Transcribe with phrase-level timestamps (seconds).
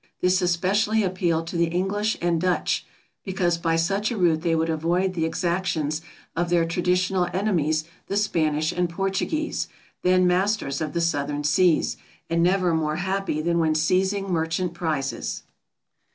[0.19, 2.87] This especially appealed to the Eng lish and Dutch,
[3.23, 6.01] because by such a route they would avoid the exactions
[6.35, 9.67] of their traditional enemies the Spanish and Portu guese,
[10.01, 11.97] then masters of the southern seas,
[12.31, 15.43] and never more happy than when seizing merchant prizes.